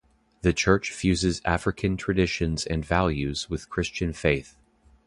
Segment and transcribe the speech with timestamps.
[0.41, 4.55] The church fuses African traditions and values with Christian faith.